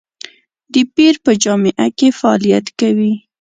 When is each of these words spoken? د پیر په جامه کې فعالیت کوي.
د 0.73 0.75
پیر 0.95 1.15
په 1.23 1.31
جامه 1.43 1.71
کې 1.97 2.07
فعالیت 2.19 2.65
کوي. 2.79 3.13